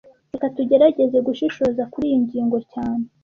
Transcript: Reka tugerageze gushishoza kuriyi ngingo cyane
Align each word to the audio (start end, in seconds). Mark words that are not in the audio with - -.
Reka 0.31 0.47
tugerageze 0.55 1.17
gushishoza 1.27 1.81
kuriyi 1.91 2.17
ngingo 2.23 2.57
cyane 2.71 3.05